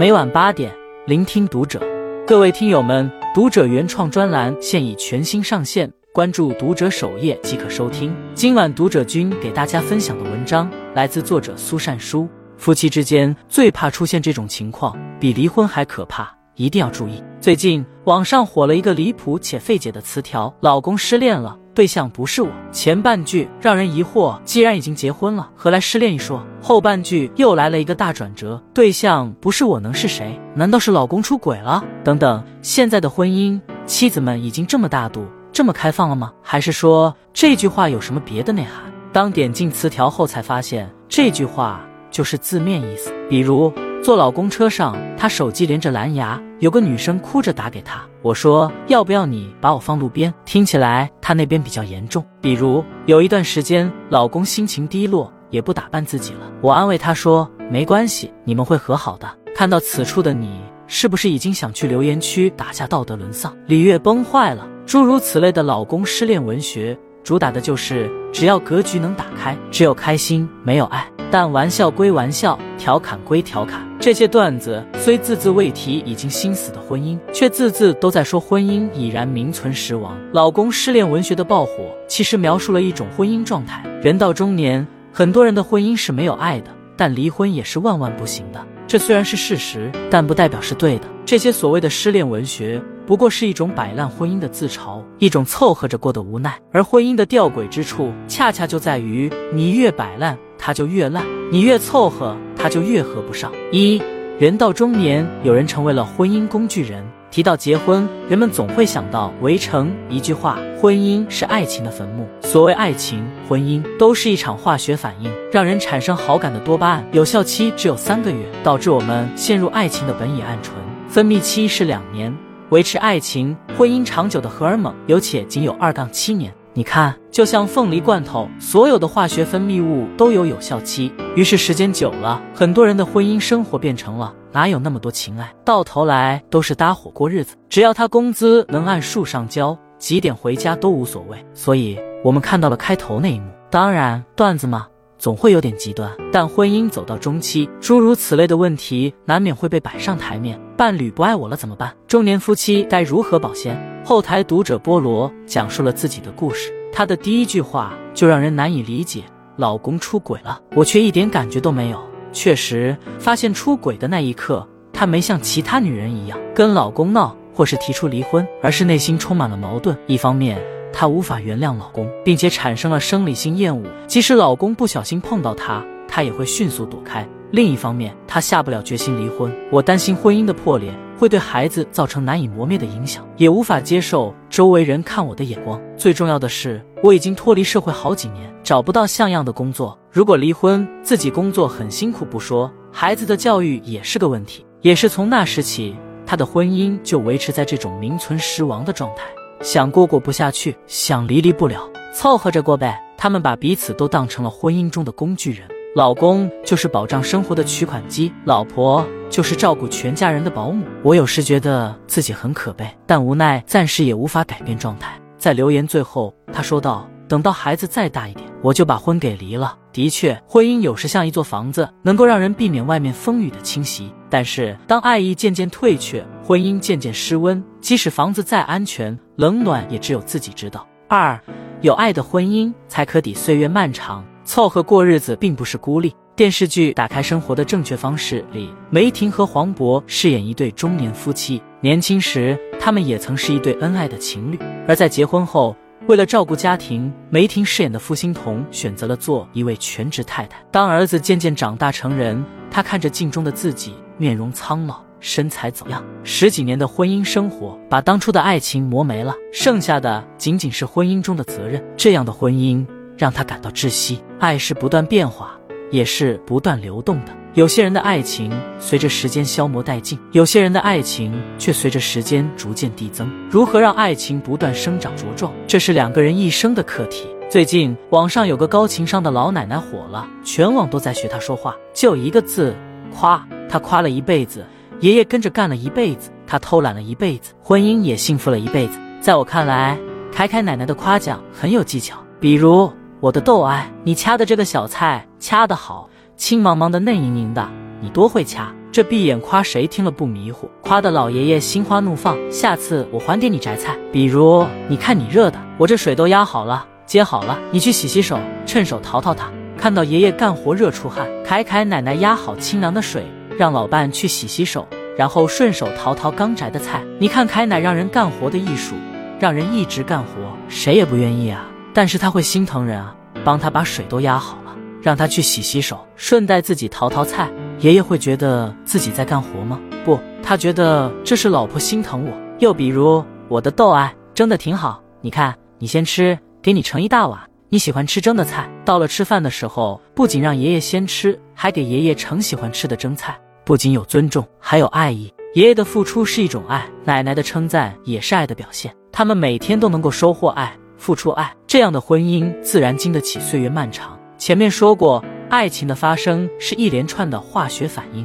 [0.00, 0.74] 每晚八点，
[1.06, 1.78] 聆听读者。
[2.26, 8.10] 各位听友们，读者原创专栏现已全新上线，关注读者首页即可收听。
[8.34, 12.26] 今晚读者君给大家分享的文章来自作者苏善书。
[12.56, 17.22] 夫妻之间最怕出现这种情况，比离婚还可怕，一定要注意。
[17.38, 26.44] 最近网上火了一个离谱且费解的词条：“老公失恋了。”对象不是我，前半句让人疑惑，既然已经结婚了，何来失恋一说？
[26.60, 30.36] 后半句又来了一个大转折，对象不是我能是谁？
[30.56, 31.84] 难道是老公出轨了？
[32.02, 36.32] 等等，现在的婚姻，妻子们已经这么大度、这么开放了吗？
[36.42, 38.92] 还是说这句话有什么别的内涵？
[39.12, 43.72] 当点进词条后，才发现这句话就是字面意思，比如。
[44.02, 48.02] 坐老公车上，他手机连着蓝牙，有个女生哭着打给他。
[48.20, 50.32] 我说要不要你把我放路边？
[50.44, 52.24] 听起来他那边比较严重。
[52.40, 56.40] 比如有一段时间，老公心情低落，也不打扮自己了。
[56.60, 59.26] 我安慰他说没关系，你们会和好的。
[59.56, 64.68] 看到此处的你，是不是已经想去留言区打下道德沦丧、礼乐崩坏了？
[64.84, 71.06] 诸如此类的老公失恋文学，主打的就是只要格局能打开，只有开心没有爱。
[71.30, 80.18] 但玩笑归玩笑，调侃归调侃，这些段子虽字字未提已经心死的婚姻，却字字都在说婚姻已然名存实亡。
[80.32, 81.72] 老公失恋文学的爆火，
[82.08, 83.84] 其实描述了一种婚姻状态。
[84.02, 88.60] 人到中年，很多人的婚姻是没有爱的，但离婚也是万万不行的。
[88.88, 91.04] 这虽然是事实，但不代表是对的。
[91.24, 96.56] 这些所谓的失恋文学，不过是一种摆烂婚姻的自嘲，一种凑合着过的无奈。
[96.70, 100.38] 而婚姻的吊诡之处，恰恰就在于你越摆烂。
[100.56, 103.50] 他就越烂，你越凑合，他就越合不上。
[103.72, 104.00] 一
[104.38, 107.04] 人到中年，有人成为了婚姻工具人。
[107.32, 112.28] 提到结婚，人们总会想到《围城》一句话：婚姻是爱情的坟墓。
[112.42, 120.76] 所谓爱情、婚姻，都是一场化学反应，让人产生好感的多巴胺有效期只有三个月，导致我们陷入爱情的苯乙胺醇
[121.08, 122.32] 分泌期是两年，
[122.70, 126.54] 维持爱情、婚姻长久的荷尔蒙有且仅有二杠七年。
[126.72, 131.12] 你看，就像凤梨罐头，所有的化学分泌物都有有效期。
[131.34, 137.56] 于是时间久了，很多人的婚姻生活变成了哪有那么多情爱，到头来都是搭伙过日子。
[137.68, 141.44] 只要他工资能按数上交，几点回家都无所谓。
[141.52, 143.50] 所以，我们看到了开头那一幕。
[143.68, 144.86] 当然，段子嘛，
[145.20, 146.10] 总会有点极端。
[146.32, 150.60] 但婚姻走到中期，诸如此类的问题难免会被摆上台面。
[150.76, 151.94] 伴侣不爱我了怎么办？
[152.08, 153.78] 中年夫妻该如何保鲜？
[154.04, 159.22] 后台读者菠萝讲述了自己的故事，他的第一句话就让人难以理解
[159.56, 162.02] ：“老公出轨了，我却一点感觉都没有。”
[162.32, 169.94] 确实，发现出轨的那一刻，她没像其他女人一样跟老公闹，或是提出离婚，而是内心充满了矛盾。
[170.06, 170.58] 一方面，
[170.92, 177.26] 她无法原谅老公，并且产生了生理性厌恶，即使老公不小心碰到她，她也会迅速躲开。
[177.52, 180.92] 另一方面，她下不了决心离婚，我担心婚姻的破裂。
[181.18, 185.78] 会对孩子造成难以磨灭的影响，也无法接受周围人看我的眼光。
[185.94, 189.98] 最重要的是，我已经脱离社会好几年，找不到像样的工作。
[190.10, 194.64] 如果离婚，自己工作很辛苦不说，孩子的教育也是个问题。
[194.80, 199.24] 也是从那时起，他的婚姻就维持在这种名存实亡的状态。
[199.62, 202.98] 想过过不下去，想离离不了，凑合着过呗。
[203.16, 205.68] 他们把彼此都当成了婚姻中的工具人。
[205.94, 210.86] 老公就是保障生活的取款机，老婆就是照顾全家人的保姆。
[211.02, 215.20] 我有时觉得自己很可悲，但无奈暂时也无法改变状态。
[215.36, 224.12] 在留言最后，他说道：“等到孩子再大一点，我就把婚给离了。”的确，婚姻有时像一座房子，能够让人避免外面风雨的侵袭。
[224.28, 230.86] 但是，当爱意渐渐退却，婚姻渐渐失温，即使房子再安全，冷暖也只有自己知道。
[231.08, 231.40] 二，
[231.80, 234.24] 有爱的婚姻才可抵岁月漫长。
[234.44, 236.14] 凑合过日子并不是孤立。
[236.34, 241.60] 电视剧《打开生活的正确方式》里，梅婷和黄渤饰演一对中年夫妻。
[241.80, 244.58] 年轻时，他们也曾是一对恩爱的情侣。
[244.88, 245.76] 而在结婚后，
[246.10, 250.60] 为了照顾家庭，梅婷饰演的付欣彤选择了做一位全职太太。
[250.68, 256.04] 当儿子渐渐长大成人，她看着镜中的自己，面容苍老，身材走样。
[256.24, 261.80] 十几年的婚姻生活，把当初的爱情磨没了，剩下的仅仅是婚姻中的责任。
[261.96, 262.84] 这样的婚姻。
[263.16, 264.20] 让她感到窒息。
[264.40, 265.56] 爱是不断变化，
[265.92, 267.39] 也是不断流动的。
[267.54, 268.48] 有些人的爱情
[268.78, 273.28] 随着时间消磨殆尽，有些人的爱情却随着时间逐渐递增。
[273.50, 277.26] 如何让爱情不断生长茁壮，这是两个人一生的课题。
[277.48, 282.72] 最近网上有个高情商的老奶奶火了，全网都在学她说话，就一个字：
[283.12, 283.44] 夸。
[283.68, 284.64] 她夸了一辈子，
[285.00, 289.00] 爷爷跟着干了一辈子，她偷懒了一辈子，婚姻也幸福了一辈子。
[289.20, 289.98] 在我看来，
[290.32, 292.92] 凯凯奶奶的夸奖很有技巧，比如。
[293.20, 296.08] 我的豆爱，你掐的这个小菜掐得好，
[296.40, 297.68] 青茫茫的嫩莹莹的，
[298.00, 298.72] 你多会掐。
[298.90, 300.70] 这闭眼夸谁听了不迷糊？
[300.80, 302.34] 夸的老爷爷心花怒放。
[302.50, 309.50] 下次我还点你摘菜，比如你看你热的，我这水都压好了，接好了，你去洗洗手，趁手淘淘它。
[309.76, 313.26] 看到爷爷干活热出汗，凯凯奶奶压好清凉的水，
[313.58, 314.88] 让老伴去洗洗手，
[315.18, 317.04] 然后顺手淘淘刚摘的菜。
[317.18, 318.94] 你看凯奶让人干活的艺术，
[319.38, 320.26] 让人一直干活，
[320.70, 321.68] 谁也不愿意啊。
[321.92, 323.14] 但是他会心疼人啊，
[323.44, 324.56] 帮他把水都压好，
[325.02, 327.50] 让他去洗洗手，顺带自己淘淘菜。
[327.80, 329.80] 爷爷会觉得自己在干活吗？
[330.04, 332.32] 不，他觉得这是老婆心疼我。
[332.58, 337.40] 又比如我的豆爱蒸的挺好，你看，你先吃，给你盛一大碗。
[337.70, 345.32] 你喜欢吃蒸的菜，到了吃饭的时候，不仅让爷爷先吃，还给爷爷盛喜欢吃的蒸菜，不仅有尊重，还有爱意。
[345.54, 348.94] 爷爷的付出是一种爱，奶奶的称赞也是爱的表现。
[349.10, 354.19] 他们每天都能够收获爱，付出爱，这样的婚姻自然经得起岁月漫长。
[354.40, 355.22] 前面说过。
[355.50, 358.24] 爱情的发生是一连串的化学反应。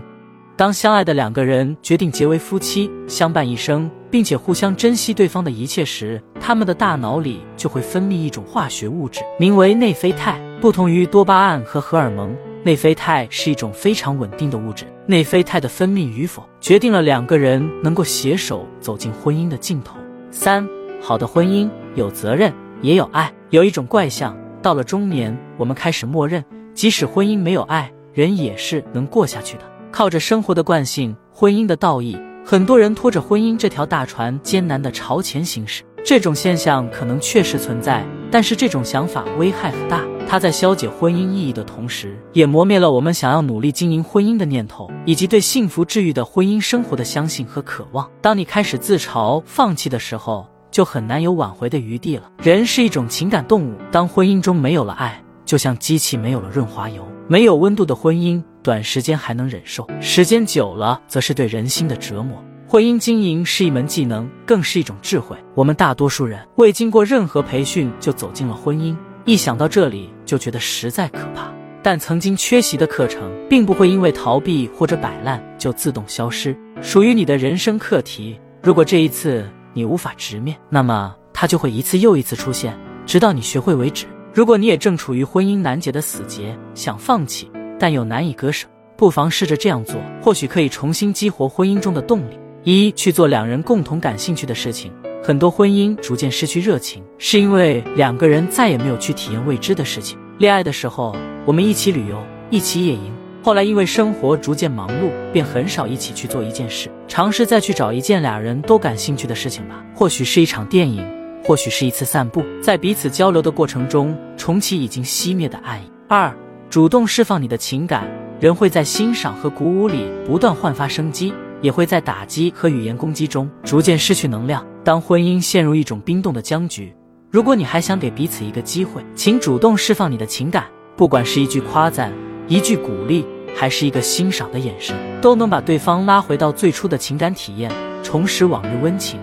[0.56, 10.40] 当相爱的两个人决定结为夫妻，相伴一生，并且互相珍惜对方的一切时，他们的大脑里就会分泌一种化学物质，名为内啡肽。
[10.62, 14.86] 不同于多巴胺和荷尔蒙，内啡肽是一种非常稳定的物质。
[15.08, 19.98] 内啡肽的分泌与否，决定了两个人能够携手走进婚姻的尽头。
[20.30, 20.68] 三，
[21.02, 22.54] 好的婚姻有责任，
[22.84, 23.34] 也有爱。
[23.50, 26.44] 有一种怪象，到了中年，我们开始默认。
[26.74, 29.64] 即使婚姻没有爱，人也是能过下去的。
[29.92, 35.84] 靠着生活的惯性、婚姻的道义，很多人拖着婚姻这条大船艰难地朝前行驶。
[36.04, 40.04] 这种现象可能确实存在，但是这种想法危害很大。
[40.28, 48.10] 它在消解婚姻意义的同时，也磨灭了我们想要努力经营婚姻的念头，以及对幸福治愈的婚姻生活的相信和渴望。
[48.20, 52.30] 当你开始自嘲、放弃的时候，就很难有挽回的余地了。
[52.44, 55.24] 人是一种情感动物，当婚姻中没有了爱。
[55.46, 62.44] 就像机器没有了润滑油，没有温度的婚姻，短时间还能忍受，时间久了，则是对人心的折磨。
[62.68, 65.38] 婚姻经营是一门技能，更是一种智慧。
[65.54, 68.94] 我们大多数人未经过任何培训就走进了婚姻，
[69.24, 71.50] 一想到这里就觉得实在可怕。
[71.82, 76.54] 但曾经缺席的课程，并不会因为逃避或者摆烂就自动消失。
[76.82, 82.74] 属于你的人生课题，如果这一次你无法直面，那么它就会一次又一次出现，
[83.06, 84.06] 直到你学会为止。
[84.34, 92.40] 如果你也正处于婚姻难解的死结，想放弃，但又难以割舍，不妨试着这样做，或许可以重新激活婚姻中的动力。
[92.64, 94.92] 一去做两人共同感兴趣的事情。
[95.22, 100.18] 很多婚姻逐渐失去热情，是因为两个人再也没有去体验未知的事情。
[100.38, 103.14] 恋爱的时候，我们一起旅游，一起野营，
[103.46, 106.90] 后来因为生活逐渐忙碌，便很少一起去做一件事。
[107.08, 111.08] 尝试再去找一件俩人都感兴趣的事情吧，或许是一场电影。
[111.44, 115.82] 或许是一次散步，在彼此交流的过程中，重启已经熄灭的爱意。
[116.10, 116.36] 二，
[116.72, 118.08] 主动释放你的情感，
[118.40, 121.32] 人会在欣赏和鼓舞里不断焕发生机，
[121.62, 124.66] 也会在打击和语言攻击中逐渐失去能量。
[124.84, 126.92] 当婚姻陷入一种冰冻的僵局，
[127.30, 130.66] 如果你还想给彼此一个机会，请主动释放你的情感，
[130.96, 132.12] 不管是一句夸赞、
[132.48, 133.24] 一句鼓励，
[133.56, 137.72] 还是一个欣赏的眼神，都能把对方拉回到最初的情感体验，
[138.04, 139.20] 重拾往日温情。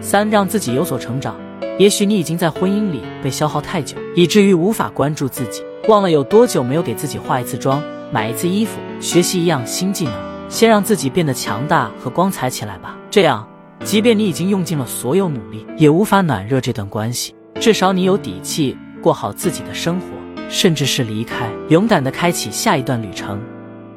[0.00, 1.34] 三，让自己有所成长。
[1.78, 7.82] 也许你已经在婚姻里被消耗太久，以至于无法关注自己，忘了有多久没有给自己化一次妆、
[8.12, 10.12] 买一次衣服、学习一样新技能。
[10.50, 13.48] 先让自己变得强大和光彩起来吧，这样，
[13.82, 17.34] 即便你已经用尽了所有努力，也无法暖热这段关系。
[17.58, 20.06] 至少你有底气过好自己的生活，
[20.50, 23.40] 甚至是离开，勇敢地开启下一段旅程。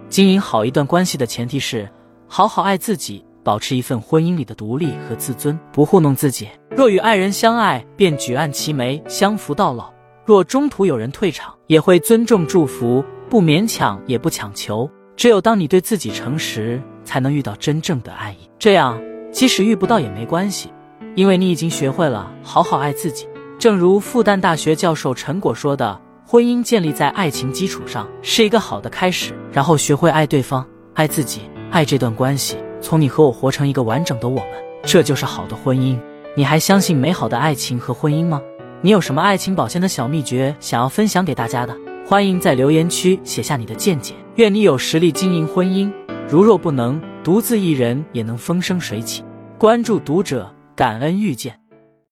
[0.10, 1.90] 经营好一段关系的前提是，
[2.28, 3.26] 好好爱自己。
[3.44, 6.50] 保持一份婚姻里的独立和自尊，不糊弄自己。
[6.76, 9.94] 若与爱人相爱，便举案齐眉，相扶到老；
[10.26, 14.90] 若中途有人退场，也会尊重祝福，不勉强，也不强求。
[15.16, 18.50] 只有当你对自己诚实，才能遇到真正的爱意。
[18.58, 19.00] 这样，
[19.32, 20.74] 即使遇不到也没关系，
[21.14, 23.28] 因为你已经学会了好好爱自己。
[23.60, 29.32] 正如复旦大学教授陈果说的：“婚姻建立在爱情基础上，是一个好的开始。
[29.52, 30.66] 然后学会爱对方，
[30.96, 34.50] 爱自己，爱这段关系。”从你和我活成一个完整的我们，
[34.84, 36.00] 这就是好的婚姻。
[36.36, 38.42] 你还相信美好的爱情和婚姻吗？
[38.82, 41.78] 你有什么爱情保鲜的小秘诀想要分享给大家的？
[42.08, 44.16] 欢迎在留言区写下你的见解。
[44.36, 45.92] 愿你有实力经营婚姻，
[46.28, 49.24] 如若不能，独自一人也能风生水起。
[49.60, 51.65] 关注读者，感恩遇见。